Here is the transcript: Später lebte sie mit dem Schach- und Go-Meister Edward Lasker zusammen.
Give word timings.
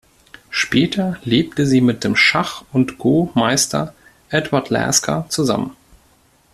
Später 0.49 1.19
lebte 1.23 1.67
sie 1.67 1.79
mit 1.79 2.03
dem 2.03 2.15
Schach- 2.15 2.63
und 2.71 2.97
Go-Meister 2.97 3.93
Edward 4.31 4.71
Lasker 4.71 5.27
zusammen. 5.29 5.75